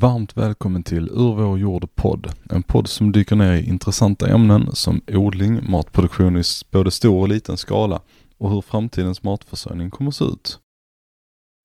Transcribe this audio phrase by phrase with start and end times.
[0.00, 2.32] Varmt välkommen till Ur vår jord podd.
[2.50, 7.28] En podd som dyker ner i intressanta ämnen som odling, matproduktion i både stor och
[7.28, 8.00] liten skala
[8.38, 10.58] och hur framtidens matförsörjning kommer att se ut.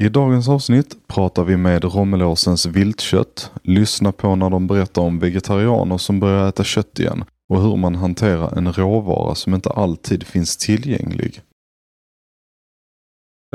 [0.04, 5.98] I dagens avsnitt pratar vi med Romelåsens viltkött, lyssna på när de berättar om vegetarianer
[5.98, 10.58] som börjar äta kött igen och hur man hanterar en råvara som inte alltid finns
[10.58, 11.42] tillgänglig.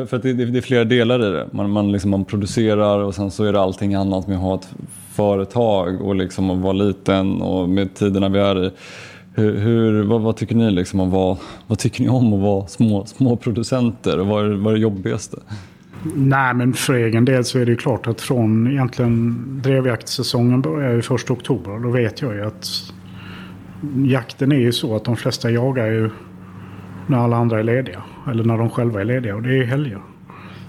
[0.07, 1.49] För att det, det, är flera delar i det.
[1.53, 4.55] Man, man, liksom, man producerar och sen så är det allting annat med att ha
[4.55, 4.69] ett
[5.13, 8.71] företag och liksom att vara liten och med tiderna vi är i.
[9.35, 12.67] Hur, hur vad, vad, tycker ni liksom om vad, vad tycker ni om att vara
[12.67, 15.37] små, små producenter och vad är, vad är det jobbigaste?
[16.15, 20.93] Nej, men för egen del så är det ju klart att från egentligen drevjaktsäsongen börjar
[20.93, 21.71] ju första oktober.
[21.71, 22.93] Och då vet jag ju att
[24.07, 26.11] jakten är ju så att de flesta jagar ju
[27.09, 28.03] när alla andra är lediga.
[28.31, 30.01] Eller när de själva är lediga och det är helger.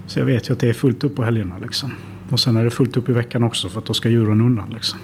[0.06, 1.92] Så jag vet ju att det är fullt upp på helgerna liksom.
[2.28, 4.70] Och sen är det fullt upp i veckan också för att då ska djuren undan
[4.70, 4.98] liksom.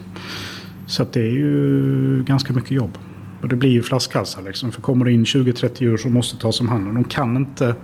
[0.86, 2.98] Så att det är ju ganska mycket jobb.
[3.42, 4.72] Och det blir ju flaskhalsar liksom.
[4.72, 6.88] För kommer det in 20-30 djur som måste tas om hand.
[6.88, 7.74] Och de kan inte...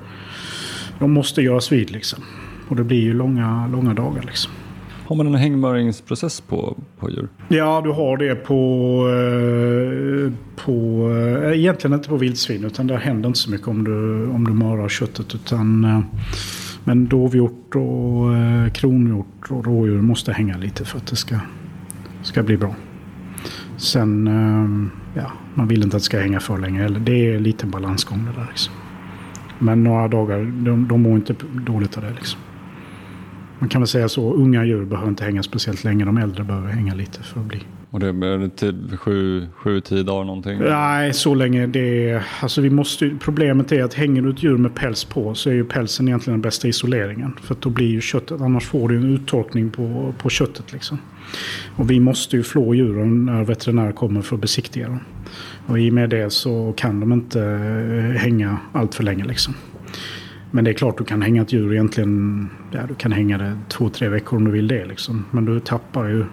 [0.99, 2.23] De måste göras vid liksom.
[2.69, 4.53] Och det blir ju långa, långa dagar liksom.
[5.07, 7.29] Har man en hängmöringsprocess på, på djur?
[7.49, 8.55] Ja, du har det på...
[9.09, 10.33] Eh,
[10.65, 14.45] på eh, egentligen inte på vildsvin, utan där händer inte så mycket om du, om
[14.45, 15.35] du mörar köttet.
[15.35, 16.01] Utan, eh,
[16.85, 21.37] men dovhjort och kronhjort och rådjur måste hänga lite för att det ska,
[22.23, 22.75] ska bli bra.
[23.77, 24.31] Sen,
[25.15, 26.89] ja, man vill inte att det ska hänga för länge.
[26.89, 28.47] Det är lite balansgång det där.
[28.49, 28.75] Liksom.
[29.59, 31.35] Men några dagar, de, de mår inte
[31.67, 32.11] dåligt av det.
[32.11, 32.41] Liksom.
[33.63, 36.05] Man kan väl säga så, unga djur behöver inte hänga speciellt länge.
[36.05, 37.59] De äldre behöver hänga lite för att bli.
[37.91, 40.59] Och det är typ sju, sju, tio dagar någonting?
[40.59, 42.23] Nej, så länge det är...
[42.41, 45.55] Alltså vi måste, problemet är att hänger du ett djur med päls på så är
[45.55, 47.33] ju pälsen egentligen den bästa isoleringen.
[47.43, 50.99] För då blir ju köttet, annars får du en uttorkning på, på köttet liksom.
[51.77, 55.01] Och vi måste ju flå djuren när veterinär kommer för att besiktiga dem.
[55.67, 59.55] Och i och med det så kan de inte eh, hänga allt för länge liksom.
[60.55, 62.49] Men det är klart du kan hänga ett djur egentligen.
[62.71, 64.85] Ja, du kan hänga det två, tre veckor om du vill det.
[64.85, 65.25] Liksom.
[65.31, 66.25] Men du tappar ju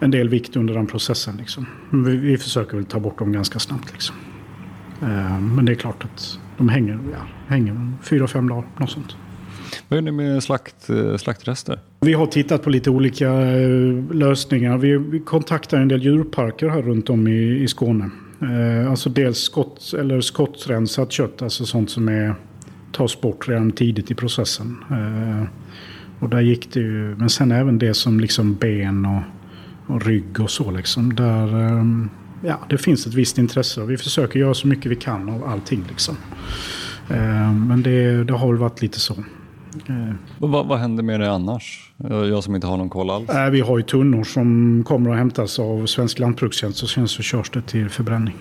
[0.00, 1.36] en del vikt under den processen.
[1.36, 1.66] Liksom.
[1.90, 3.92] Vi, vi, försöker väl ta bort dem ganska snabbt.
[3.92, 4.16] Liksom.
[5.02, 8.64] Uh, men det är klart att de hänger, ja, hänger fyra, fem dagar.
[8.76, 9.16] Något sånt.
[9.88, 11.80] Vad är det med slakt, eh, slaktrester?
[12.00, 14.78] Vi har tittat på lite olika uh, lösningar.
[14.78, 18.10] Vi, vi kontaktar en del djurparker här runt om i, i Skåne.
[18.42, 22.34] Uh, alltså dels skott, eller skottrensat kött, alltså sånt som är
[22.98, 24.76] tas bort redan tidigt i processen.
[24.90, 25.48] Eh,
[26.20, 29.22] och där gick det ju, men sen även det som liksom ben och,
[29.94, 31.14] och rygg och så liksom.
[31.14, 31.84] Där, eh,
[32.42, 35.44] ja, det finns ett visst intresse och vi försöker göra så mycket vi kan av
[35.44, 36.16] allting liksom.
[37.10, 39.14] Eh, men det, det har väl varit lite så.
[39.86, 41.92] Eh, vad, vad händer med det annars?
[42.08, 43.30] Jag som inte har någon koll alls.
[43.52, 47.50] Vi har ju tunnor som kommer att hämtas av Svensk Lantbrukstjänst och sen så körs
[47.50, 48.36] det till förbränning.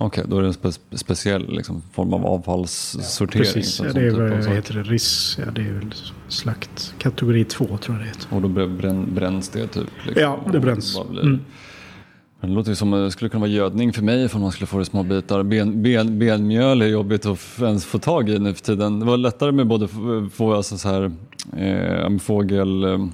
[0.00, 3.46] Okej, okay, då är det en spe speciell liksom, form av avfallssortering?
[3.46, 5.94] Ja, precis, ja, det är väl, typ heter det, RIS, ja, det är väl
[6.28, 8.34] slakt kategori 2 tror jag det heter.
[8.34, 9.88] Och då brän, bränns det typ?
[10.06, 10.98] Liksom, ja, det bränns.
[10.98, 11.40] Mm.
[12.40, 14.76] Det låter som att det skulle kunna vara gödning för mig om man skulle få
[14.76, 15.42] det i små bitar.
[15.42, 19.00] Ben, ben, benmjöl är jobbigt att ens få tag i nu för tiden.
[19.00, 19.88] Det var lättare med både
[20.32, 21.12] få alltså så här,
[21.56, 23.06] eh, fågel, eh,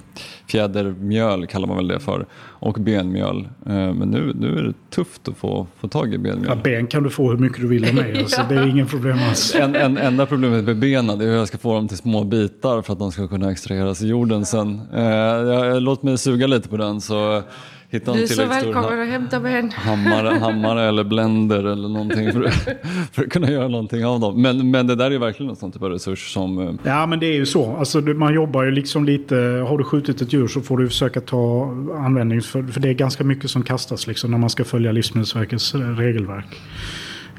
[0.47, 3.47] fjädermjöl kallar man väl det för och benmjöl.
[3.65, 6.51] Eh, men nu, nu är det tufft att få, få tag i benmjöl.
[6.55, 8.17] Ja, ben kan du få hur mycket du vill av mig.
[8.25, 9.55] Alltså, det är ingen problem alls.
[9.59, 12.81] En, en, enda problemet med benen är hur jag ska få dem till små bitar
[12.81, 14.81] för att de ska kunna extraheras i jorden sen.
[14.93, 17.43] Eh, jag, låt mig suga lite på den så
[17.89, 22.31] hitta en Du är så välkommen att hämta med hammare, hammare eller blender eller någonting
[22.31, 22.49] för,
[23.11, 24.41] för att kunna göra någonting av dem.
[24.41, 26.59] Men, men det där är verkligen en sån typ av resurs som...
[26.59, 27.75] Eh, ja men det är ju så.
[27.75, 29.35] Alltså, man jobbar ju liksom lite,
[29.67, 32.93] har du skjutit ett djur så får du försöka ta användning för, för det är
[32.93, 36.61] ganska mycket som kastas liksom när man ska följa Livsmedelsverkets regelverk.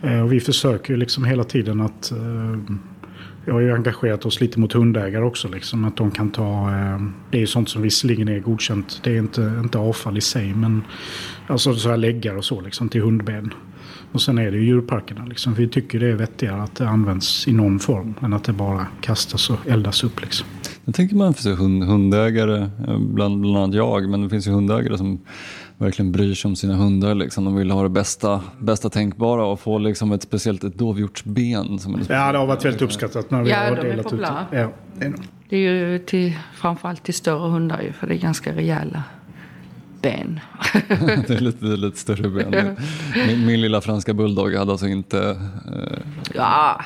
[0.02, 2.12] Eh, och vi försöker ju liksom hela tiden att
[3.46, 5.48] vi har ju engagerat oss lite mot hundägare också.
[5.48, 9.00] Liksom, att de kan ta, eh, det är ju sånt som visserligen är godkänt.
[9.04, 10.54] Det är inte, inte avfall i sig.
[10.54, 10.82] Men
[11.46, 13.54] alltså så här läggar och så liksom, till hundben.
[14.12, 15.24] Och sen är det ju djurparkerna.
[15.24, 15.54] Liksom.
[15.54, 18.14] Vi tycker det är vettigare att det används i någon form.
[18.22, 20.20] Än att det bara kastas och eldas upp.
[20.20, 20.46] Liksom.
[20.84, 24.08] Jag tänker man för hund, hundägare, eh, bland, bland annat jag.
[24.08, 25.20] Men det finns ju hundägare som
[25.78, 27.14] verkligen bryr sig om sina hundar.
[27.14, 27.44] Liksom.
[27.44, 31.78] De vill ha det bästa, bästa tänkbara och få liksom ett speciellt ett dovhjortsben.
[31.78, 34.58] Som ja, det har varit väldigt uppskattat när vi ja, har delat ut det.
[34.58, 35.14] Ja, det, är
[35.48, 39.02] det är ju till, framförallt till större hundar ju, för det är ganska rejäla
[40.02, 40.40] ben.
[41.26, 42.76] det är lite, lite större ben.
[43.26, 45.18] Min, min lilla franska bulldog hade alltså inte...
[45.66, 45.98] Eh...
[46.34, 46.80] Ja,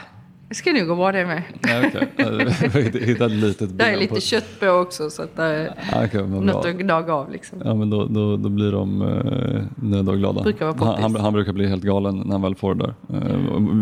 [0.50, 1.42] Det ska nog gå bra det med.
[1.60, 3.06] Ja, okay.
[3.06, 4.20] Hitta ett litet ben Det är lite på.
[4.20, 7.30] kött på också så att det är ah, okay, något att gnaga av.
[7.30, 7.58] Liksom.
[7.64, 10.42] Ja, men då, då, då blir de eh, nöjda och glada.
[10.42, 12.94] Brukar han, han, han, brukar bli helt galen när han väl får det där.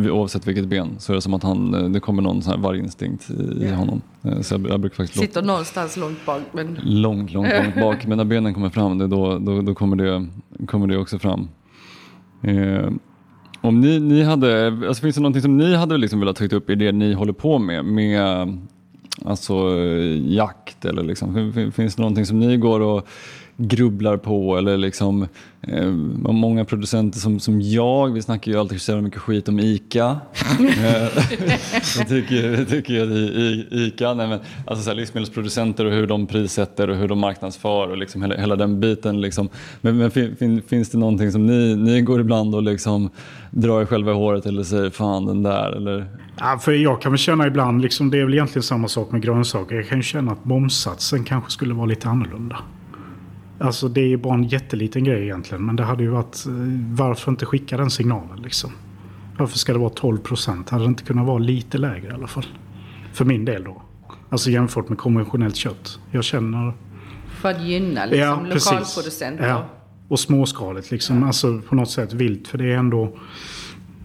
[0.07, 2.53] Eh, oavsett vilket ben så är det som att han, eh, det kommer någon sån
[2.53, 4.03] här varginstinkt i, i honom.
[4.23, 5.47] Eh, så jag, jag brukar faktiskt Sitter låta...
[5.47, 6.43] någonstans långt bak.
[6.53, 6.79] Men...
[6.83, 8.07] Långt, långt, långt bak.
[8.07, 10.27] Men när benen kommer fram, det, då, då, då kommer, det,
[10.67, 11.49] kommer det också fram.
[12.43, 12.91] Eh,
[13.69, 16.71] om ni, ni hade, alltså finns det någonting som ni hade liksom velat ta upp
[16.71, 17.85] i det ni håller på med?
[17.85, 18.59] Med
[19.25, 23.09] alltså eh, jakt eller liksom, finns det någonting som ni går och
[23.61, 25.27] grubblar på eller liksom
[25.63, 25.91] eh,
[26.33, 30.21] många producenter som, som jag, vi snackar ju alltid så mycket skit om ICA.
[31.99, 35.93] jag tycker, jag tycker att i, i, ICA, nej men, alltså så här, livsmedelsproducenter och
[35.93, 39.21] hur de prissätter och hur de marknadsför och liksom hela, hela den biten.
[39.21, 39.49] Liksom.
[39.81, 43.11] Men, men fin, fin, finns det någonting som ni, ni går ibland och liksom
[43.51, 46.07] drar er själva i håret eller säger fan den där eller?
[46.39, 49.23] Ja, för jag kan väl känna ibland, liksom, det är väl egentligen samma sak med
[49.23, 49.77] grönsaker.
[49.77, 52.57] Jag kan känna att momsatsen kanske skulle vara lite annorlunda.
[53.59, 55.67] Alltså det är bara en jätteliten grej egentligen.
[55.67, 56.47] Men det hade ju varit...
[56.47, 56.53] Eh,
[56.91, 58.73] varför inte skicka den signalen liksom?
[59.39, 60.71] Varför ska det vara 12 procent?
[60.71, 62.47] Hade det inte kunnat vara lite lägre i alla fall?
[63.13, 63.83] För min del då.
[64.31, 65.99] Alltså jämfört med konventionellt kött.
[66.11, 66.73] Jag känner...
[67.29, 69.49] För att gynna liksom ja, lokalproducenter.
[69.49, 69.67] Ja.
[70.09, 71.23] Och småskaligt liksom.
[71.23, 72.49] Alltså på något sätt vilt.
[72.49, 73.19] För det är ändå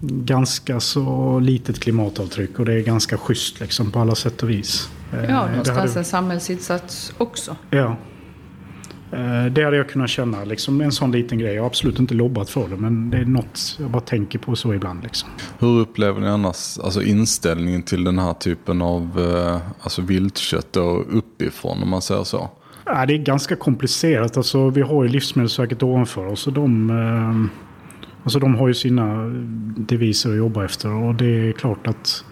[0.02, 2.60] ganska så litet klimatavtryck.
[2.60, 4.90] Och det är ganska schysst liksom på alla sätt och vis.
[5.12, 6.00] Ja, eh, någonstans hade...
[6.00, 7.56] en samhällsinsats också.
[7.70, 7.98] Ja,
[9.52, 11.54] det hade jag kunnat känna, liksom, en sån liten grej.
[11.54, 14.56] Jag har absolut inte lobbat för det, men det är något jag bara tänker på
[14.56, 15.04] så ibland.
[15.04, 15.30] Liksom.
[15.60, 21.18] Hur upplever ni annars alltså inställningen till den här typen av eh, alltså viltkött och
[21.18, 22.50] uppifrån, om man säger så?
[22.86, 24.38] Ja, det är ganska komplicerat.
[24.38, 26.48] Alltså, vi har ju Livsmedelsverket ovanför oss.
[26.48, 27.60] Och de, eh,
[28.24, 29.32] alltså, de har ju sina
[29.78, 30.90] deviser att jobba efter.
[30.90, 32.26] Och det är klart att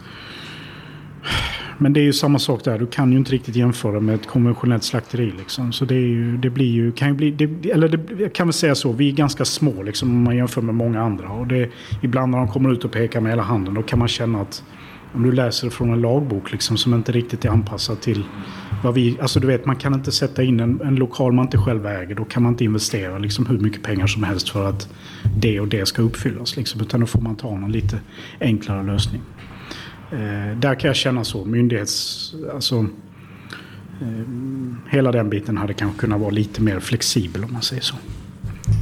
[1.81, 2.80] men det är ju samma sak där.
[2.80, 5.33] Du kan ju inte riktigt jämföra med ett konventionellt slakteri.
[5.38, 5.74] Liksom.
[5.74, 8.48] Så det, är ju, det blir ju, kan ju bli, det, eller det, jag kan
[8.48, 11.30] väl säga så, vi är ganska små liksom, om man jämför med många andra.
[11.30, 11.69] Och det,
[12.01, 14.63] ibland när de kommer ut och pekar med hela handen då kan man känna att
[15.13, 18.24] om du läser från en lagbok liksom, som inte riktigt är anpassad till
[18.84, 19.18] vad vi...
[19.22, 22.16] Alltså du vet, man kan inte sätta in en, en lokal man inte själv äger.
[22.16, 24.89] Då kan man inte investera liksom, hur mycket pengar som helst för att
[25.38, 26.57] det och det ska uppfyllas.
[26.57, 28.00] Liksom, utan då får man ta någon lite
[28.39, 29.22] enklare lösning.
[30.12, 31.46] Eh, där kan jag känna så.
[31.46, 32.34] Myndighets...
[32.54, 32.75] Alltså,
[34.02, 34.25] eh,
[34.90, 37.96] hela den biten hade kanske kunnat vara lite mer flexibel om man säger så.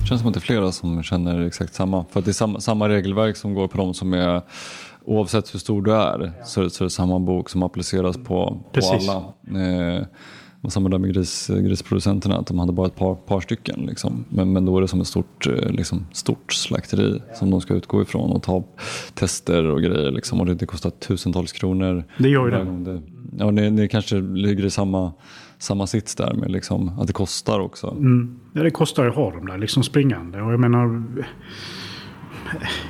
[0.02, 2.06] Det känns som att det är flera som känner exakt samma.
[2.12, 4.42] För att det är samma, samma regelverk som går på de som är
[5.06, 8.18] Oavsett hur stor du är så är det, så är det samma bok som appliceras
[8.18, 9.16] på, på alla.
[9.62, 10.06] Eh,
[10.62, 13.80] och samma där med gris, grisproducenterna, att de hade bara ett par, par stycken.
[13.80, 14.26] Liksom.
[14.30, 17.74] Men, men då är det som ett stort, eh, liksom, stort slakteri som de ska
[17.74, 18.64] utgå ifrån och ta
[19.14, 20.12] tester och grejer.
[20.12, 20.40] Liksom.
[20.40, 22.04] Och det, det kostar tusentals kronor.
[22.18, 22.92] Det gör ju det.
[22.92, 23.02] det
[23.38, 25.14] ja, det, det kanske ligger i samma,
[25.58, 27.88] samma sits där med liksom, att det kostar också.
[27.88, 28.40] Mm.
[28.54, 30.42] Ja, det kostar ju att ha dem där liksom springande.
[30.42, 31.04] Och jag menar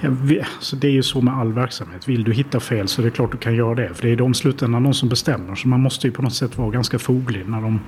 [0.01, 2.09] Vet, alltså det är ju så med all verksamhet.
[2.09, 3.93] Vill du hitta fel så är det klart du kan göra det.
[3.93, 5.55] För det är de slutändan någon som bestämmer.
[5.55, 7.79] Så man måste ju på något sätt vara ganska foglig när de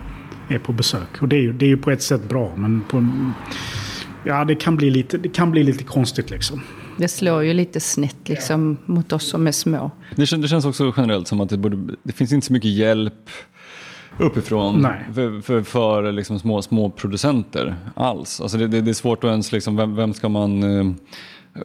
[0.50, 1.22] är på besök.
[1.22, 2.54] Och det är ju, det är ju på ett sätt bra.
[2.56, 3.08] Men på,
[4.24, 6.62] ja, det kan, bli lite, det kan bli lite konstigt liksom.
[6.98, 9.92] Det slår ju lite snett liksom mot oss som är små.
[10.16, 12.72] Det känns, det känns också generellt som att det, borde, det finns inte så mycket
[12.72, 13.30] hjälp
[14.18, 15.06] uppifrån Nej.
[15.14, 18.42] för, för, för liksom små, små producenter alls.
[18.42, 20.94] Alltså det, det, det är svårt att ens, liksom, vem, vem ska man eh,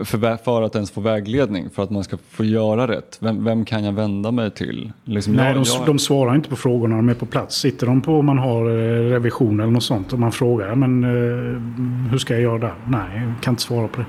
[0.04, 3.18] för, för, att ens få vägledning, för att man ska få göra rätt?
[3.20, 4.92] Vem, vem kan jag vända mig till?
[5.04, 5.86] Liksom Nej, jag, de, jag...
[5.86, 7.56] de svarar inte på frågorna när de är på plats.
[7.56, 11.04] Sitter de på om man har eh, revision eller något sånt och man frågar men
[11.04, 12.74] uh, hur ska jag göra där?
[12.88, 14.06] Nej, jag kan inte svara på det.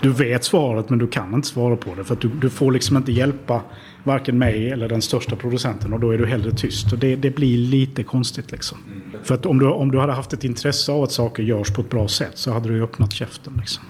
[0.00, 2.72] Du vet svaret men du kan inte svara på det för att du, du får
[2.72, 3.60] liksom inte hjälpa
[4.04, 6.92] varken mig eller den största producenten och då är du hellre tyst.
[6.92, 8.78] Och det, det blir lite konstigt liksom.
[8.86, 9.24] Mm.
[9.24, 11.80] För att om du, om du hade haft ett intresse av att saker görs på
[11.80, 13.84] ett bra sätt så hade du öppnat käften liksom.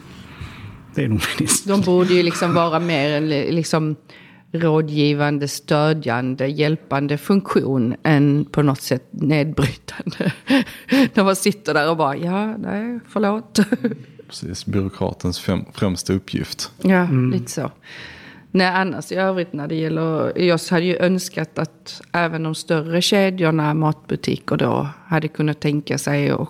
[0.98, 1.20] Det är nog
[1.64, 3.96] De borde ju liksom vara mer en liksom
[4.52, 10.32] rådgivande, stödjande, hjälpande funktion än på något sätt nedbrytande.
[11.14, 13.58] När man sitter där och bara, ja, nej, förlåt.
[14.28, 15.40] Precis, byråkratens
[15.72, 16.70] främsta uppgift.
[16.82, 17.30] Ja, mm.
[17.30, 17.70] lite så.
[18.50, 23.02] Nej, annars i övrigt när det gäller, jag hade ju önskat att även de större
[23.02, 26.48] kedjorna, matbutiker då, hade kunnat tänka sig att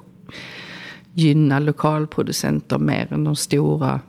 [1.14, 4.00] gynna lokalproducenter mer än de stora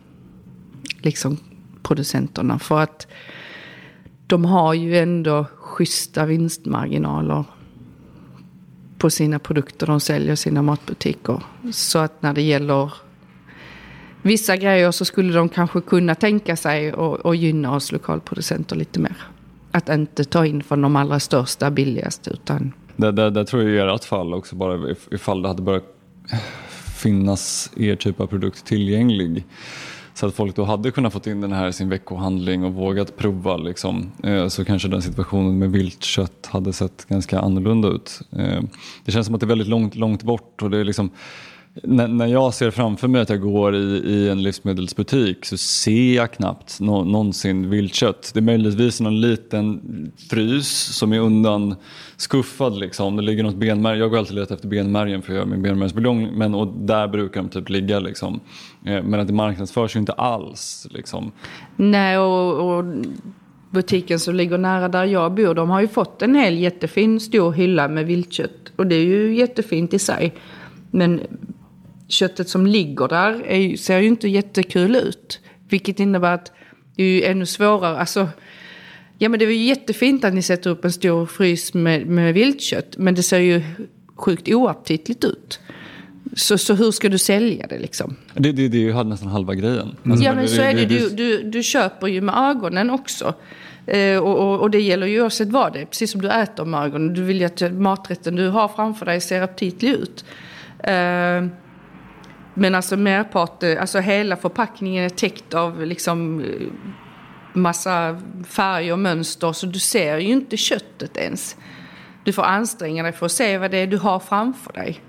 [1.01, 1.37] liksom,
[1.83, 2.59] producenterna.
[2.59, 3.07] För att
[4.27, 7.43] de har ju ändå schyssta vinstmarginaler
[8.97, 11.43] på sina produkter de säljer sina matbutiker.
[11.71, 12.93] Så att när det gäller
[14.21, 19.15] vissa grejer så skulle de kanske kunna tänka sig att gynna oss lokalproducenter lite mer.
[19.71, 22.29] att inte ta in från de allra största billigaste.
[22.29, 22.73] Utan...
[22.95, 25.95] Det, det, det tror jag i ert fall också, bara ifall det hade börjat
[26.97, 29.45] finnas er typ av produkt tillgänglig.
[30.19, 33.17] Så att folk då hade kunnat fått in den här i sin veckohandling och vågat
[33.17, 33.57] prova.
[33.57, 34.11] Liksom.
[34.23, 38.21] Eh, så kanske den situationen med viltkött hade sett ganska annorlunda ut.
[38.31, 38.61] Eh,
[39.05, 40.61] det känns som att det är väldigt långt, långt bort.
[40.61, 41.09] och det är liksom
[41.83, 46.15] när, när jag ser framför mig att jag går i, i en livsmedelsbutik så ser
[46.15, 48.31] jag knappt no, någonsin viltkött.
[48.33, 49.81] Det är möjligtvis någon liten
[50.29, 51.75] frys som är undan
[52.17, 53.15] skuffad liksom.
[53.15, 53.99] Det ligger något benmärg.
[53.99, 56.29] Jag går alltid och letar efter benmärgen för att göra min benmärgsbuljong.
[56.33, 58.39] Men och där brukar de typ ligga liksom.
[58.85, 61.31] Eh, men att det marknadsförs ju inte alls liksom.
[61.75, 62.85] Nej och, och
[63.69, 67.51] butiken som ligger nära där jag bor, de har ju fått en hel jättefin stor
[67.51, 68.71] hylla med viltkött.
[68.75, 70.33] Och det är ju jättefint i sig.
[70.91, 71.21] Men
[72.09, 75.39] köttet som ligger där är, ser ju inte jättekul ut.
[75.69, 76.51] Vilket innebär att
[76.95, 77.97] det är ju ännu svårare.
[77.97, 78.27] Alltså,
[79.17, 82.33] ja men det är ju jättefint att ni sätter upp en stor frys med, med
[82.33, 82.97] viltkött.
[82.97, 83.61] Men det ser ju
[84.15, 85.59] sjukt oaptitligt ut.
[86.35, 88.15] Så, så hur ska du sälja det liksom?
[88.33, 89.95] Det, det, det är ju nästan halva grejen.
[90.05, 90.85] Alltså, ja men så är det.
[90.85, 93.33] Du, du, du köper ju med ögonen också.
[93.85, 95.85] Eh, och, och, och, det gäller ju oavsett vad det är.
[95.85, 97.13] Precis som du äter med ögonen.
[97.13, 100.25] Du vill ju att maträtten du har framför dig ser aptitlig ut.
[100.79, 101.45] Eh,
[102.59, 106.67] men alltså merparten, eh, alltså hela förpackningen är täckt av liksom eh,
[107.53, 111.55] massa färger och mönster så du ser ju inte köttet ens.
[112.23, 115.01] Du får anstränga dig för att se vad det är du har framför dig.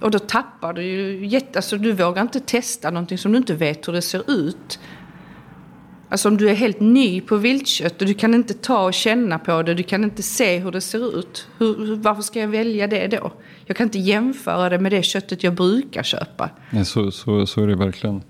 [0.00, 3.54] Och då tappar du ju jätte, alltså du vågar inte testa någonting som du inte
[3.54, 4.80] vet hur det ser ut.
[6.12, 9.38] Alltså om du är helt ny på viltkött och du kan inte ta och känna
[9.38, 11.48] på det, du kan inte se hur det ser ut.
[11.58, 13.32] Hur, varför ska jag välja det då?
[13.66, 16.50] Jag kan inte jämföra det med det köttet jag brukar köpa.
[16.70, 18.22] Nej, så, så, så är det verkligen.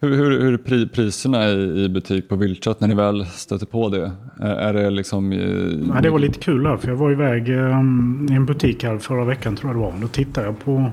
[0.00, 3.88] Hur, hur, hur är priserna i, i butik på viltkött när ni väl stöter på
[3.88, 4.12] det?
[4.40, 5.32] Är, det liksom...
[5.94, 8.98] Ja, det var lite kul här, för jag var iväg um, i en butik här
[8.98, 9.94] förra veckan tror jag det var.
[10.00, 10.92] Då tittade jag på,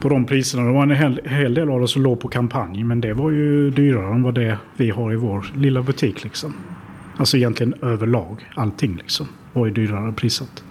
[0.00, 0.66] på de priserna.
[0.66, 2.84] Det var en hel, hel del av det som låg på kampanj.
[2.84, 6.54] Men det var ju dyrare än vad det vi har i vår lilla butik liksom.
[7.16, 8.50] Alltså egentligen överlag.
[8.54, 10.64] Allting liksom var ju dyrare prissatt.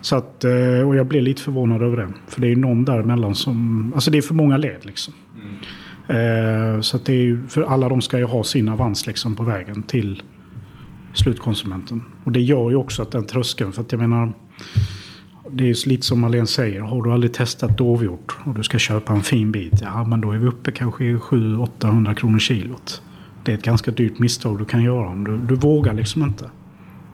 [0.00, 2.08] Så att, eh, och jag blev lite förvånad över det.
[2.28, 3.92] För det är ju någon däremellan som...
[3.94, 5.14] Alltså det är för många led liksom.
[5.34, 6.76] Mm.
[6.76, 9.36] Eh, så att det är ju, för alla de ska ju ha sin avans liksom
[9.36, 10.22] på vägen till
[11.12, 12.02] slutkonsumenten.
[12.24, 14.32] Och det gör ju också att den tröskeln, för att jag menar...
[15.52, 18.78] Det är ju lite som Marlene säger, har du aldrig testat dovhjort och du ska
[18.78, 23.02] köpa en fin bit, ja men då är vi uppe kanske i 700-800 kronor kilot.
[23.44, 26.50] Det är ett ganska dyrt misstag du kan göra om du, du vågar liksom inte.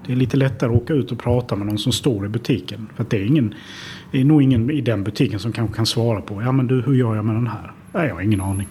[0.06, 2.86] Det är lite lättare att åka ut och prata med någon som står i butiken.
[2.96, 3.54] För det är, ingen,
[4.12, 6.82] det är nog ingen i den butiken som kanske kan svara på ja men du
[6.82, 7.72] hur gör jag med den här?
[7.92, 8.68] Nej, jag har ingen aning.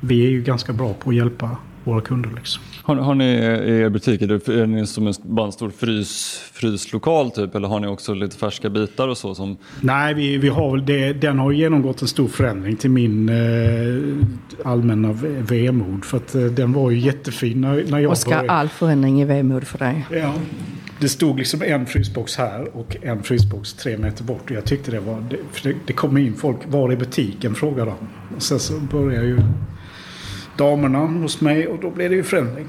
[0.00, 2.30] Vi är ju ganska bra på att hjälpa våra kunder.
[2.36, 2.62] Liksom.
[2.82, 5.70] Har, har ni i er butik, är, det, är ni som en, bara en stor
[5.70, 9.34] frys, fryslokal typ eller har ni också lite färska bitar och så?
[9.34, 9.56] Som...
[9.80, 14.26] Nej, vi, vi har det, den har genomgått en stor förändring till min eh,
[14.64, 15.12] allmänna
[15.48, 16.04] vemod.
[16.04, 18.50] För att eh, den var ju jättefin när, när jag Oskar, började.
[18.50, 20.06] all förändring är vemod för dig.
[20.10, 20.34] Ja.
[21.00, 24.50] Det stod liksom en frysbox här och en frysbox tre meter bort.
[24.50, 25.20] Och jag tyckte det var...
[25.30, 26.58] Det, för det, det kom in folk.
[26.66, 27.54] Var i butiken?
[27.54, 27.96] frågade de.
[28.36, 29.38] Och sen så började ju
[30.56, 32.66] damerna hos mig och då blev det ju förändring.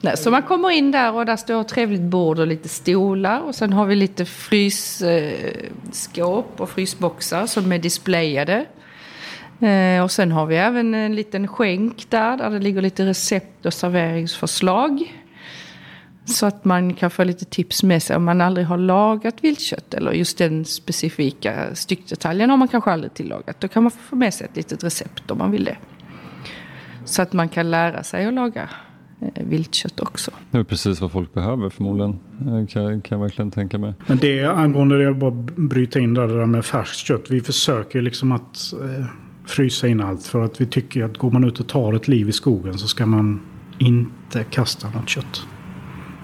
[0.00, 3.40] Nej, så man kommer in där och där står ett trevligt bord och lite stolar
[3.40, 5.00] och sen har vi lite frysskåp
[6.56, 8.66] och frysboxar som är displayade.
[9.60, 13.66] Eh, och sen har vi även en liten skänk där, där det ligger lite recept
[13.66, 15.12] och serveringsförslag.
[16.24, 19.94] Så att man kan få lite tips med sig om man aldrig har lagat viltkött
[19.94, 23.60] eller just den specifika styckdetaljen har man kanske aldrig tillagat.
[23.60, 25.76] Då kan man få med sig ett litet recept om man vill det.
[27.06, 28.68] Så att man kan lära sig att laga
[29.20, 30.30] eh, viltkött också.
[30.50, 32.18] Det är precis vad folk behöver förmodligen.
[32.40, 33.94] Eh, kan, kan jag verkligen tänka mig.
[34.06, 37.30] Men det angående det, jag bara bryta in där, det där med färskt kött.
[37.30, 39.06] Vi försöker liksom att eh,
[39.46, 40.22] frysa in allt.
[40.26, 42.88] För att vi tycker att går man ut och tar ett liv i skogen så
[42.88, 43.40] ska man
[43.78, 45.46] inte kasta något kött.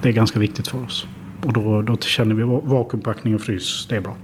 [0.03, 1.07] Det är ganska viktigt för oss.
[1.45, 4.17] Och då, då känner vi vakuumpackning och frys, det är bra.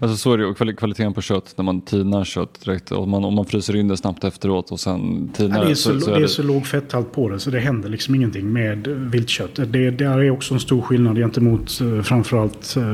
[0.00, 2.92] Alltså så är det ju kvaliteten på kött när man tinar kött direkt.
[2.92, 5.70] Om man, om man fryser in det snabbt efteråt och sen tinar ja, det.
[5.70, 7.88] Är så, så, så är det är så låg fetthalt på det så det händer
[7.88, 9.54] liksom ingenting med viltkött.
[9.54, 12.84] Det, det är också en stor skillnad gentemot uh, framförallt uh,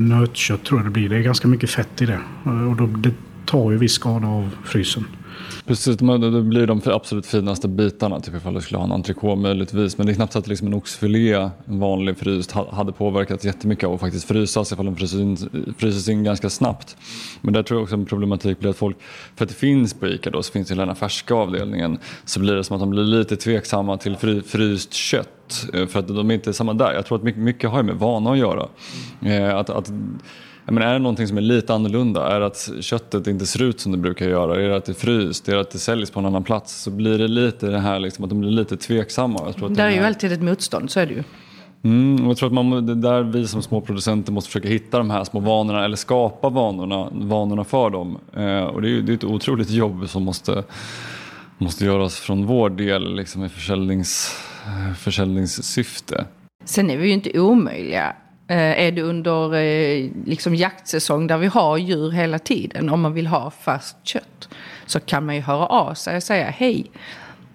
[0.00, 1.08] nötkött tror jag det blir.
[1.08, 2.20] Det är ganska mycket fett i det.
[2.46, 3.14] Uh, och då, det
[3.46, 5.04] tar ju viss skada av frysen.
[5.66, 9.98] Precis, det blir de absolut finaste bitarna, typ ifall du skulle ha en entrecote möjligtvis.
[9.98, 11.32] Men det är knappt så att liksom en oxfilé,
[11.64, 15.36] en vanlig fryst, hade påverkats jättemycket av att faktiskt frysas ifall den fryses in,
[15.78, 16.96] fryses in ganska snabbt.
[17.40, 18.96] Men där tror jag också en problematik blir att folk,
[19.36, 22.40] för att det finns på ICA då, så finns det hela den färska avdelningen, så
[22.40, 25.66] blir det som att de blir lite tveksamma till fry, fryst kött.
[25.74, 26.92] Eh, för att de är inte samma där.
[26.92, 28.68] Jag tror att mycket, mycket har med vana att göra.
[29.24, 29.92] Eh, att, att
[30.64, 33.80] men är det någonting som är lite annorlunda, är det att köttet inte ser ut
[33.80, 36.20] som det brukar göra, är det att det fryst, är det att det säljs på
[36.20, 39.40] en annan plats så blir det lite det här liksom, att de blir lite tveksamma.
[39.46, 39.96] Jag tror att det är här...
[39.96, 41.22] ju alltid ett motstånd, så är det ju.
[41.84, 45.10] Mm, jag tror att man, det där vi som små producenter måste försöka hitta de
[45.10, 48.18] här små vanorna eller skapa vanorna, vanorna för dem.
[48.36, 50.64] Eh, och det är, det är ett otroligt jobb som måste,
[51.58, 54.36] måste göras från vår del liksom, i försäljnings,
[54.98, 56.24] försäljningssyfte.
[56.64, 58.16] Sen är vi ju inte omöjliga.
[58.52, 63.14] Eh, är det under eh, liksom jaktsäsong där vi har djur hela tiden, om man
[63.14, 64.48] vill ha fast kött,
[64.86, 66.90] så kan man ju höra av sig och säga hej,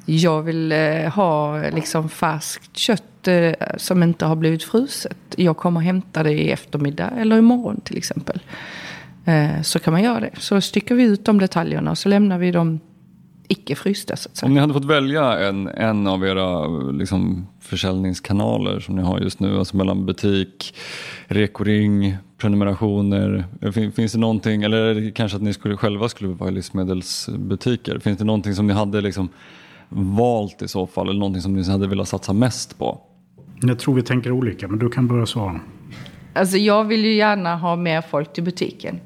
[0.06, 3.04] jag vill eh, ha liksom färskt kött
[3.78, 5.18] som inte har blivit fruset.
[5.36, 8.40] Jag kommer hämta det i eftermiddag eller imorgon till exempel.
[9.64, 10.30] Så kan man göra det.
[10.38, 12.80] Så stycker vi ut de detaljerna och så lämnar vi dem
[13.48, 14.16] icke frysta.
[14.16, 14.48] Så att säga.
[14.48, 19.40] Om ni hade fått välja en, en av era liksom, försäljningskanaler som ni har just
[19.40, 20.76] nu, alltså mellan butik,
[21.28, 23.46] rekoring, prenumerationer.
[23.92, 28.00] Finns det någonting, eller kanske att ni skulle, själva skulle vara i livsmedelsbutiker.
[28.00, 29.30] Finns det någonting som ni hade liksom
[29.90, 33.02] valt i så fall, eller någonting som ni hade velat satsa mest på?
[33.62, 35.60] Jag tror vi tänker olika, men du kan börja svara.
[36.34, 39.00] Alltså jag vill ju gärna ha mer folk till butiken.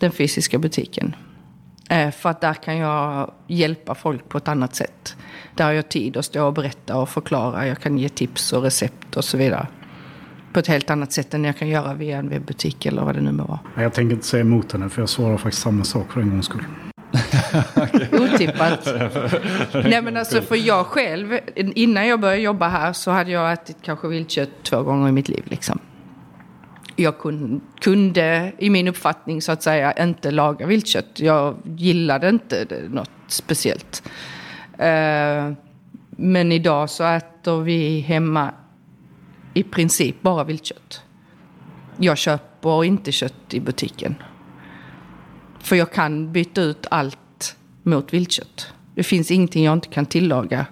[0.00, 1.14] Den fysiska butiken.
[1.88, 5.16] Eh, för att där kan jag hjälpa folk på ett annat sätt.
[5.54, 7.66] Där har jag tid att stå och berätta och förklara.
[7.66, 9.66] Jag kan ge tips och recept och så vidare.
[10.52, 13.20] På ett helt annat sätt än jag kan göra via en webbutik eller vad det
[13.20, 13.58] nu må vara.
[13.74, 16.46] Jag tänker inte säga emot henne för jag svarar faktiskt samma sak för en gångs
[16.46, 16.64] skull.
[18.34, 18.88] Otippat.
[19.72, 23.76] Nej men alltså för jag själv, innan jag började jobba här så hade jag ätit
[23.82, 25.42] kanske viltkött två gånger i mitt liv.
[25.46, 25.78] Liksom
[26.98, 27.14] jag
[27.80, 31.20] kunde, i min uppfattning så att säga, inte laga viltkött.
[31.20, 34.02] Jag gillade inte det, något speciellt.
[34.78, 35.52] Eh,
[36.10, 38.54] men idag så äter vi hemma
[39.54, 41.02] i princip bara viltkött.
[41.96, 44.14] Jag köper inte kött i butiken.
[45.58, 48.72] För jag kan byta ut allt mot viltkött.
[48.94, 50.66] Det finns ingenting jag inte kan tillaga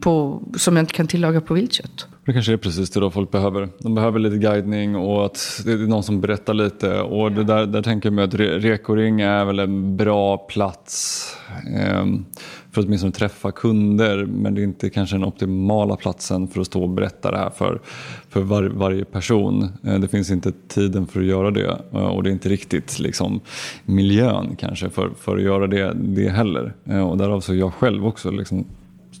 [0.00, 2.06] på, som jag inte kan tillaga på viltkött.
[2.26, 3.68] Det kanske är precis det då folk behöver.
[3.78, 7.00] De behöver lite guidning och att det är någon som berättar lite.
[7.00, 11.26] Och det där, där tänker jag mig att Rekoring är väl en bra plats
[11.74, 12.06] eh,
[12.70, 14.24] för att åtminstone träffa kunder.
[14.24, 17.50] Men det är inte kanske den optimala platsen för att stå och berätta det här
[17.50, 17.80] för,
[18.28, 19.68] för var, varje person.
[19.84, 22.98] Eh, det finns inte tiden för att göra det eh, och det är inte riktigt
[22.98, 23.40] liksom,
[23.84, 26.74] miljön kanske för, för att göra det, det heller.
[26.84, 28.66] Eh, och därav så jag själv också liksom,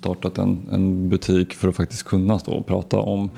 [0.06, 3.30] startat en, en butik för att faktiskt kunna stå och prata om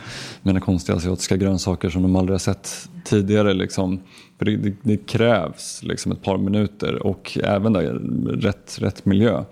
[0.42, 3.54] mina konstiga asiatiska grönsaker som de aldrig har sett tidigare.
[3.54, 4.00] Liksom.
[4.38, 7.82] För det, det, det krävs liksom ett par minuter och även där,
[8.40, 9.44] rätt, rätt miljö.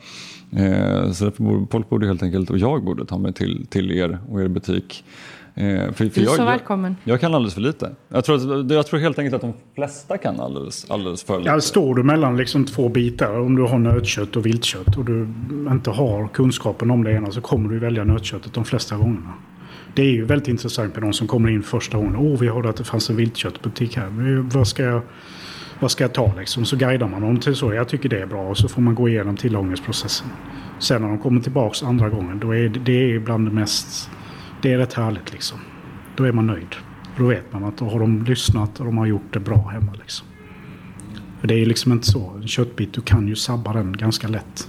[0.50, 3.92] Eh, så därför borde, folk borde helt enkelt, och jag borde ta mig till, till
[3.92, 6.96] er och er butik Eh, för, för du är så välkommen.
[7.04, 7.94] Jag, jag, kan alldeles för lite.
[8.08, 11.50] Jag tror, jag tror helt enkelt att de flesta kan alldeles, alldeles för lite.
[11.50, 15.28] Ja, står du mellan liksom två bitar, om du har nötkött och viltkött och du
[15.70, 19.32] inte har kunskapen om det ena så kommer du välja nötköttet de flesta gångerna.
[19.94, 22.16] Det är ju väldigt intressant med de som kommer in första gången.
[22.16, 24.08] Åh, oh, vi hörde att det fanns en viltköttbutik här.
[24.54, 25.02] Vad ska jag,
[25.80, 26.64] vad ska jag ta liksom?
[26.64, 27.74] Så guidar man dem till så.
[27.74, 30.26] Jag tycker det är bra och så får man gå igenom tillagningsprocessen.
[30.78, 34.10] Sen när de kommer tillbaka andra gången, då är det, det är bland det mest
[34.66, 35.58] det är rätt härligt liksom.
[36.16, 36.76] Då är man nöjd.
[37.16, 39.92] Då vet man att då har de lyssnat och de har gjort det bra hemma
[39.94, 40.26] liksom.
[41.40, 42.30] För det är liksom inte så.
[42.30, 44.68] En köttbit, du kan ju sabba den ganska lätt.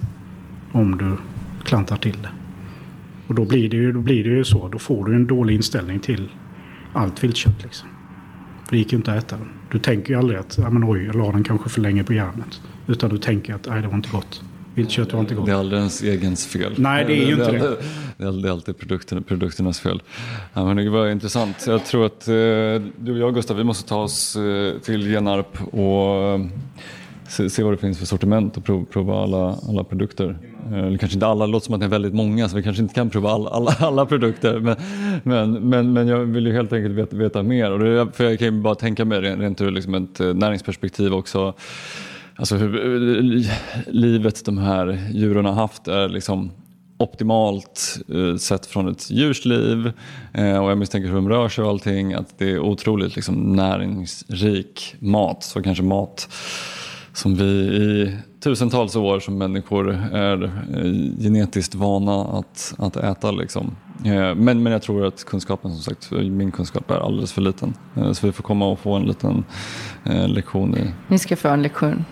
[0.71, 1.17] Om du
[1.63, 2.29] klantar till det.
[3.27, 4.67] Och då blir det ju, då blir det ju så.
[4.67, 6.29] Då får du en dålig inställning till
[6.93, 7.89] allt viltkött liksom.
[8.65, 9.49] För det gick ju inte att äta den.
[9.71, 12.13] Du tänker ju aldrig att, ja men oj, jag la den kanske för länge på
[12.13, 12.61] järnet.
[12.87, 14.43] Utan du tänker att, nej det var inte gott.
[14.77, 15.45] Viltkött var inte gott.
[15.45, 16.73] Det är aldrig ens egens fel.
[16.77, 17.77] Nej, det är ju inte det.
[18.17, 20.01] Det är, det är alltid produkterna, produkternas fel.
[20.53, 21.67] Ja, men det var intressant.
[21.67, 22.33] Jag tror att eh,
[22.97, 26.45] du och jag Gustav, vi måste ta oss eh, till Genarp och eh,
[27.27, 30.37] se, se, vad det finns för sortiment och prov, prova alla, alla produkter.
[30.71, 32.63] Eh, eller kanske inte alla, det låter som att det är väldigt många så vi
[32.63, 34.59] kanske inte kan prova alla, alla, alla produkter.
[34.59, 34.75] Men,
[35.23, 37.71] men, men, men jag vill ju helt enkelt veta, veta mer.
[37.71, 41.13] Och det, för jag kan ju bara tänka mig rent ur liksom ett eh, näringsperspektiv
[41.13, 41.53] också
[42.37, 43.43] alltså hur
[43.91, 46.51] livet de här djuren har haft är liksom
[46.97, 49.91] optimalt eh, sett från ett djurs liv
[50.33, 53.55] eh, och jag misstänker hur de rör sig och allting att det är otroligt liksom,
[53.55, 55.43] näringsrik mat.
[55.43, 56.29] Så kanske mat
[57.13, 63.31] som vi i tusentals år som människor är eh, genetiskt vana att, att äta.
[63.31, 63.75] Liksom.
[64.35, 67.73] Men, men jag tror att kunskapen, som sagt, min kunskap är alldeles för liten.
[68.13, 69.43] Så vi får komma och få en liten
[70.27, 70.93] lektion i...
[71.07, 72.05] Ni ska få en lektion.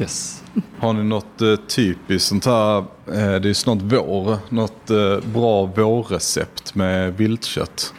[0.00, 0.42] Yes.
[0.78, 5.64] Har ni något eh, typiskt sånt här, eh, det är snart vår, något eh, bra
[5.66, 7.94] vårrecept med viltkött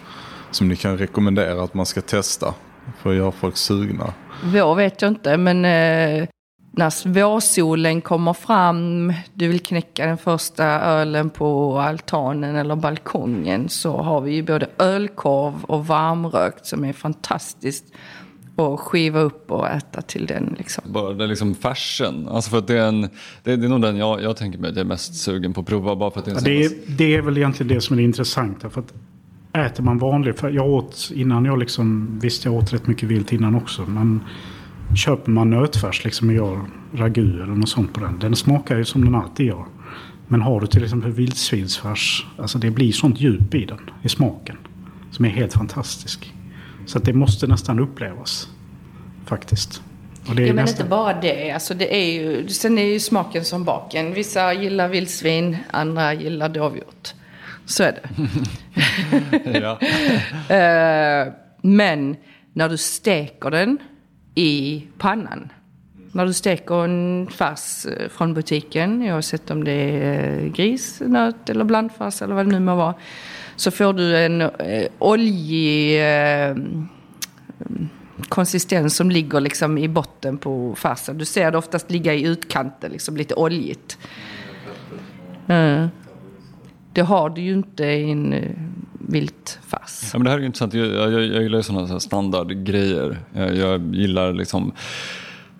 [0.51, 2.53] som ni kan rekommendera att man ska testa
[3.01, 4.13] för att göra folk sugna?
[4.43, 6.27] Vår vet jag inte, men eh,
[6.71, 13.97] när vårsolen kommer fram, du vill knäcka den första ölen på altanen eller balkongen så
[13.97, 17.86] har vi ju både ölkorv och varmrökt som är fantastiskt
[18.56, 20.56] och skiva upp och äta till den.
[20.58, 20.84] Liksom.
[20.88, 22.28] Bara den liksom färsen.
[22.28, 23.10] Alltså för att det, är en, det,
[23.44, 25.68] det är nog den jag, jag tänker mig att jag är mest sugen på att
[25.68, 25.96] prova.
[25.96, 27.98] Bara för att det, är ja, det, är, det är väl egentligen det som är
[27.98, 28.70] det intressanta.
[28.70, 28.94] För att
[29.56, 33.34] äter man vanligt, för jag åt innan jag liksom, visst jag åt rätt mycket vilt
[33.34, 33.86] innan också.
[33.86, 34.24] Men
[34.96, 36.62] köper man nötfärs liksom och gör
[36.94, 38.20] ragu eller något sånt på den.
[38.20, 39.65] Den smakar ju som den alltid gör.
[40.28, 44.58] Men har du till exempel vildsvinsfärs, alltså det blir sånt djup i den, i smaken.
[45.12, 46.35] Som är helt fantastisk.
[46.86, 48.50] Så att det måste nästan upplevas.
[49.26, 49.82] Faktiskt.
[50.30, 50.82] Och det är ja, men nästan...
[50.82, 51.52] inte bara det.
[51.52, 54.13] Alltså det är ju, sen är ju smaken som baken.
[54.13, 57.13] Vissa gillar vildsvin, andra gillar dovhjort.
[57.65, 58.02] Så är det.
[61.28, 62.15] uh, men
[62.54, 63.78] när du steker den
[64.36, 65.52] i pannan.
[66.12, 71.50] När du steker en färs eh, från butiken, oavsett om det är eh, gris, nöt
[71.50, 72.93] eller blandfärs eller vad det nu må vara
[73.56, 76.56] så får du en eh, oljig eh,
[78.30, 81.18] konsistens som ligger liksom i botten på färsen.
[81.18, 83.98] Du ser det oftast ligga i utkanten, liksom lite oljigt.
[85.48, 85.88] Mm.
[86.94, 88.50] Det har du ju inte i en eh, uh,
[89.00, 90.10] viltfärs.
[90.13, 90.74] Ja, men det här är intressant.
[90.74, 93.20] Jag, jag, jag gillar sådana standardgrejer.
[93.34, 94.72] Jag, jag gillar liksom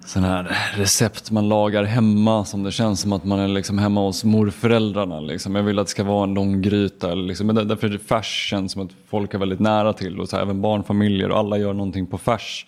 [0.06, 4.02] sådana här recept man lagar hemma som det känns som att man är liksom hemma
[4.02, 5.20] hos morföräldrarna.
[5.20, 5.56] Liksom.
[5.56, 7.14] Jag vill att det ska vara en lång gryta.
[7.14, 7.48] Liksom.
[7.48, 10.20] Men därför är det färs känns som att folk är väldigt nära till.
[10.20, 12.66] Och så här, även barnfamiljer och alla gör någonting på färs.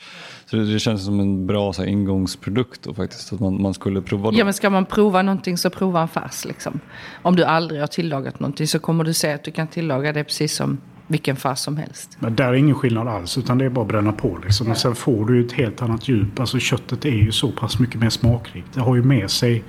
[0.49, 3.73] Så det, det känns som en bra så här, ingångsprodukt och faktiskt att man, man
[3.73, 4.31] skulle prova.
[4.33, 6.79] Ja men ska man prova någonting så prova en färs liksom.
[7.21, 10.23] Om du aldrig har tillagat någonting så kommer du se att du kan tillaga det
[10.23, 12.17] precis som vilken fas som helst.
[12.19, 14.37] Men där är ingen skillnad alls utan det är bara att bränna på.
[14.43, 14.67] Liksom.
[14.67, 16.39] Men sen får du ett helt annat djup.
[16.39, 18.67] Alltså köttet är ju så pass mycket mer smakrikt.
[18.73, 19.63] Det har ju med sig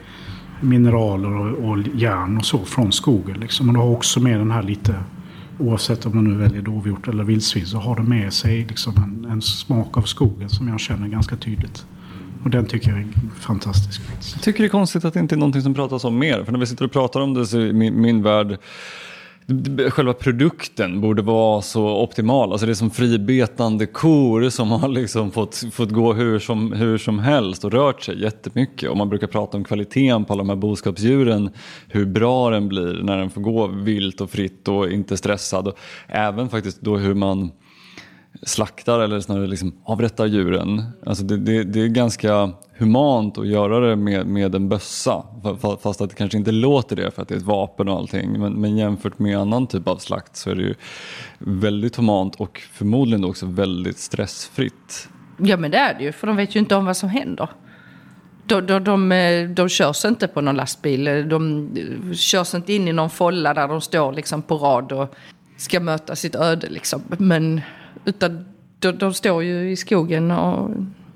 [0.60, 3.40] mineraler och, och järn och så från skogen.
[3.40, 3.68] Liksom.
[3.68, 4.94] Och du har också med den här lite,
[5.58, 9.30] oavsett om man nu väljer dovhjort eller vildsvin, så har det med sig liksom en,
[9.30, 11.86] en smak av skogen som jag känner ganska tydligt.
[12.44, 13.06] Och den tycker jag är
[13.40, 14.00] fantastisk.
[14.34, 16.44] Jag tycker det är konstigt att det inte är någonting som pratas om mer.
[16.44, 18.58] För när vi sitter och pratar om det så är min, min värld
[19.90, 22.52] själva produkten borde vara så optimal.
[22.52, 26.98] Alltså det är som fribetande kor som har liksom fått, fått gå hur som, hur
[26.98, 28.90] som helst och rört sig jättemycket.
[28.90, 31.50] Och man brukar prata om kvaliteten på alla de här boskapsdjuren,
[31.88, 35.68] hur bra den blir när den får gå vilt och fritt och inte stressad.
[35.68, 37.50] Och även faktiskt då hur man
[38.42, 40.82] slaktar eller snarare liksom avrättar djuren.
[41.06, 45.24] Alltså det, det, det, är ganska humant att göra det med, med en bössa.
[45.82, 48.40] Fast att det kanske inte låter det för att det är ett vapen och allting.
[48.40, 50.74] Men, men jämfört med annan typ av slakt så är det ju
[51.38, 55.08] väldigt humant och förmodligen också väldigt stressfritt.
[55.38, 57.48] Ja men det är det ju, för de vet ju inte om vad som händer.
[58.46, 61.04] De, de, de, eh, de körs inte på någon lastbil.
[61.28, 65.14] De eh, körs inte in i någon folla där de står liksom på rad och
[65.56, 66.68] ska möta sitt öde.
[66.68, 67.02] Liksom.
[67.18, 67.60] Men
[68.04, 68.44] utan
[68.78, 70.70] de, de står ju i skogen och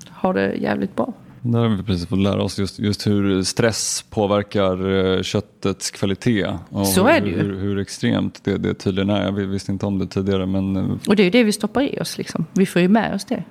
[0.09, 1.13] har det jävligt bra.
[1.41, 6.57] Där har vi precis fått lära oss just, just hur stress påverkar eh, köttets kvalitet.
[6.69, 7.37] Och Så är det ju.
[7.37, 9.23] Hur, hur extremt det, det tydligen är.
[9.23, 10.45] Jag visste inte om det tidigare.
[10.45, 10.75] Men...
[10.75, 12.17] Eh, och det är ju det vi stoppar i oss.
[12.17, 12.45] Liksom.
[12.53, 13.43] Vi får ju med oss det.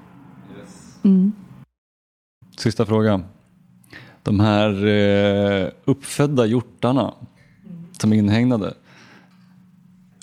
[1.03, 1.33] Mm.
[2.57, 3.21] Sista fråga.
[4.23, 7.15] De här eh, uppfödda hjortarna
[8.01, 8.75] som är inhägnade.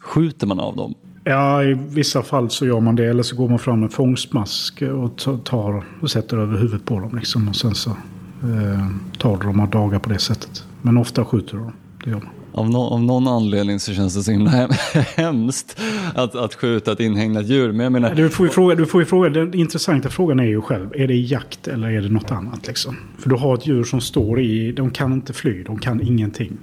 [0.01, 0.95] Skjuter man av dem?
[1.29, 3.05] Ja, i vissa fall så gör man det.
[3.05, 7.15] Eller så går man fram med fångstmask och tar och sätter över huvudet på dem.
[7.17, 8.87] Liksom, och sen så eh,
[9.17, 10.63] tar de några dagar på det sättet.
[10.81, 11.73] Men ofta skjuter de.
[12.03, 12.29] Det gör man.
[12.51, 14.51] Av, no av någon anledning så känns det så himla
[15.15, 15.79] hemskt
[16.15, 17.71] att, att skjuta ett inhägnat djur.
[17.71, 18.15] Men jag menar...
[18.15, 21.07] Du får ju fråga, du får ju fråga, den intressanta frågan är ju själv, är
[21.07, 22.67] det jakt eller är det något annat?
[22.67, 22.97] Liksom?
[23.17, 26.57] För du har ett djur som står i, de kan inte fly, de kan ingenting.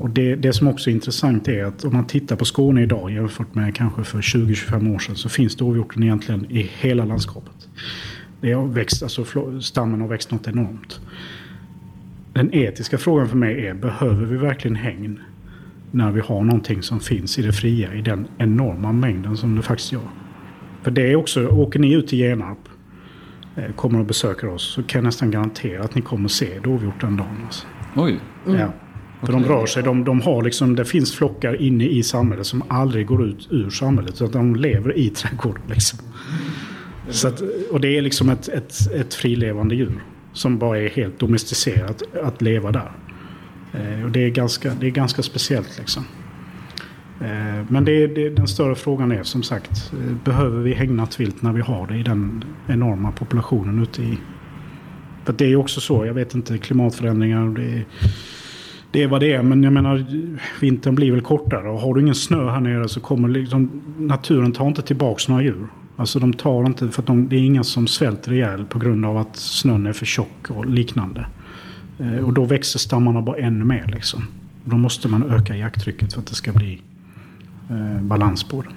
[0.00, 3.10] Och det, det som också är intressant är att om man tittar på Skåne idag
[3.10, 7.68] jämfört med kanske för 20-25 år sedan så finns dovhjorten egentligen i hela landskapet.
[8.40, 9.24] Det har växt, alltså
[9.60, 11.00] stammen har växt något enormt.
[12.32, 15.20] Den etiska frågan för mig är, behöver vi verkligen hägn
[15.90, 19.62] när vi har någonting som finns i det fria i den enorma mängden som det
[19.62, 20.10] faktiskt gör?
[20.82, 22.68] För det är också, åker ni ut till Genarp
[23.56, 27.00] eh, kommer och besöker oss så kan jag nästan garantera att ni kommer se dovhjort
[27.00, 27.36] den dagen.
[27.44, 27.66] Alltså.
[27.96, 28.20] Oj.
[28.46, 28.72] Ja.
[29.22, 32.62] För de rör sig, de, de har liksom, det finns flockar inne i samhället som
[32.68, 34.16] aldrig går ut ur samhället.
[34.16, 35.62] Så att de lever i trädgården.
[35.68, 35.98] Liksom.
[37.08, 40.02] Så att, och det är liksom ett, ett, ett frilevande djur.
[40.32, 42.92] Som bara är helt domesticerat att leva där.
[43.72, 46.04] Eh, och det är ganska, det är ganska speciellt liksom.
[47.20, 51.42] Eh, men det, det, den större frågan är som sagt, eh, behöver vi hägnat vilt
[51.42, 54.18] när vi har det i den enorma populationen ute i...
[55.24, 57.84] För det är också så, jag vet inte, klimatförändringar och det är,
[58.90, 59.42] det är vad det är.
[59.42, 60.06] Men jag menar,
[60.60, 61.70] vintern blir väl kortare.
[61.70, 65.42] Och har du ingen snö här nere så kommer liksom, naturen tar inte tillbaka några
[65.42, 65.66] djur.
[65.96, 69.04] Alltså de tar inte, för att de, det är inga som svälter ihjäl på grund
[69.04, 71.26] av att snön är för tjock och liknande.
[71.98, 74.26] Eh, och då växer stammarna bara ännu mer liksom.
[74.64, 76.82] Då måste man öka jakttrycket för att det ska bli
[77.70, 78.68] eh, balans på det.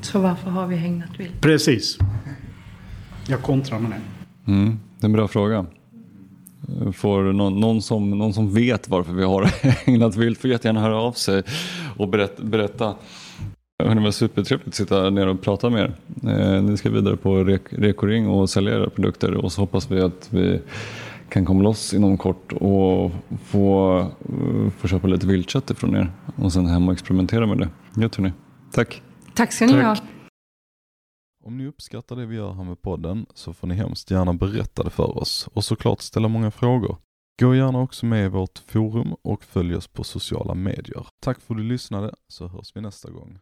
[0.00, 1.40] Så varför har vi hägnat vilt?
[1.40, 1.98] Precis.
[3.26, 4.52] Jag kontrar med det.
[4.52, 5.66] Mm, det är en bra fråga.
[6.92, 9.42] Får någon, någon, som, någon som vet varför vi har
[9.86, 11.42] hägnat vilt får jättegärna höra av sig
[11.96, 12.42] och berätta.
[12.42, 12.94] berätta.
[13.78, 15.94] Det var supertrevligt att sitta ner och prata med er.
[16.30, 20.00] Eh, ni ska vidare på Rek Rekoring och sälja era produkter och så hoppas vi
[20.00, 20.60] att vi
[21.28, 23.10] kan komma loss inom kort och
[23.44, 24.06] få,
[24.78, 27.68] få köpa lite viltkött ifrån er och sen hem och experimentera med det.
[28.02, 28.32] Gött hörni.
[28.72, 29.02] Tack.
[29.34, 29.84] Tack ska ni Tack.
[29.84, 29.96] ha.
[31.44, 34.82] Om ni uppskattar det vi gör här med podden så får ni hemskt gärna berätta
[34.82, 36.96] det för oss och såklart ställa många frågor.
[37.40, 41.06] Gå gärna också med i vårt forum och följ oss på sociala medier.
[41.20, 43.38] Tack för att du lyssnade så hörs vi nästa gång.